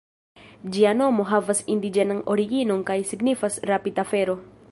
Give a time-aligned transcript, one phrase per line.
[0.75, 4.39] Ĝia nomo havas indiĝenan originon kaj signifas "rapid-afero".